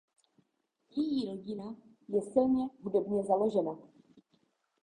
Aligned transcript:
Její 0.95 1.25
rodina 1.29 1.75
je 2.09 2.21
silně 2.21 2.67
hudebně 2.83 3.23
založena. 3.23 3.77